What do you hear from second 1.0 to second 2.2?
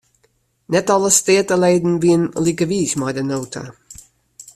steateleden